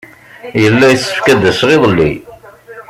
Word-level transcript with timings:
Yella 0.61 0.87
yessefk 0.89 1.25
ad 1.27 1.39
d-aseɣ 1.41 1.69
iḍelli. 1.75 2.11